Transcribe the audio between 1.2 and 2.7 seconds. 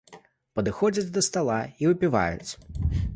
стала і выпіваюць.